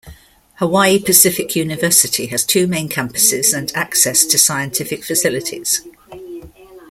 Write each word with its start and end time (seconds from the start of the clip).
Hawaii 0.55 0.97
Pacific 0.97 1.55
University 1.55 2.25
has 2.25 2.43
two 2.43 2.65
main 2.65 2.89
campuses 2.89 3.55
and 3.55 3.71
access 3.75 4.25
to 4.25 4.39
scientific 4.39 5.03
facilities. 5.03 5.81